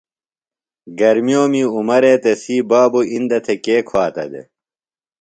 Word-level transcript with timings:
گرمیومی 0.99 1.63
عمرے 1.75 2.13
تسی 2.23 2.57
بابُوۡ 2.69 3.05
اِندہ 3.11 3.39
تھےۡ 3.45 3.59
کے 3.63 3.75
کُھواتہ 3.87 4.25
دےۡ؟ 4.31 4.47